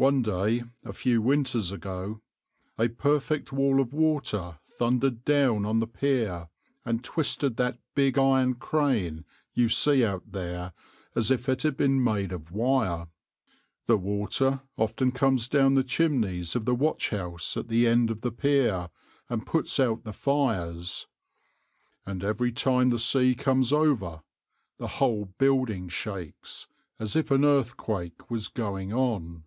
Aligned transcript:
One 0.00 0.22
day, 0.22 0.62
a 0.84 0.92
few 0.92 1.20
winters 1.20 1.72
ago, 1.72 2.20
a 2.78 2.86
perfect 2.86 3.52
wall 3.52 3.80
of 3.80 3.92
water 3.92 4.60
thundered 4.64 5.24
down 5.24 5.66
on 5.66 5.80
the 5.80 5.88
pier 5.88 6.50
and 6.84 7.02
twisted 7.02 7.56
that 7.56 7.80
big 7.96 8.16
iron 8.16 8.54
crane 8.54 9.24
you 9.54 9.68
see 9.68 10.04
out 10.04 10.30
there 10.30 10.72
as 11.16 11.32
if 11.32 11.48
it 11.48 11.62
had 11.62 11.76
been 11.76 12.00
made 12.04 12.30
of 12.30 12.52
wire. 12.52 13.08
The 13.86 13.96
water 13.96 14.60
often 14.76 15.10
comes 15.10 15.48
down 15.48 15.74
the 15.74 15.82
chimneys 15.82 16.54
of 16.54 16.64
the 16.64 16.76
watch 16.76 17.10
house 17.10 17.56
at 17.56 17.66
the 17.66 17.88
end 17.88 18.08
of 18.12 18.20
the 18.20 18.30
pier 18.30 18.90
and 19.28 19.44
puts 19.44 19.80
out 19.80 20.04
the 20.04 20.12
fires; 20.12 21.08
and 22.06 22.22
every 22.22 22.52
time 22.52 22.90
the 22.90 23.00
sea 23.00 23.34
comes 23.34 23.72
over, 23.72 24.22
the 24.76 24.86
whole 25.02 25.24
building 25.38 25.88
shakes, 25.88 26.68
as 27.00 27.16
if 27.16 27.32
an 27.32 27.44
earthquake 27.44 28.30
was 28.30 28.46
going 28.46 28.92
on. 28.92 29.42